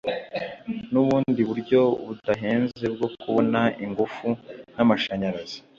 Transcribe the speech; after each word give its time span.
n'ubundi 0.91 1.41
buryo 1.49 1.81
budahenze 2.05 2.85
bwo 2.93 3.07
kubona 3.19 3.61
ingufu 3.83 4.27
n'amashanyarazi. 4.75 5.57